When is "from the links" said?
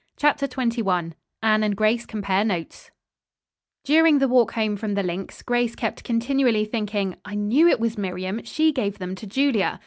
4.75-5.43